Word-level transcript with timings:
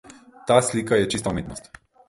Ta 0.47 0.57
slika 0.69 0.95
je 1.01 1.09
čista 1.13 1.29
umetnost. 1.37 1.71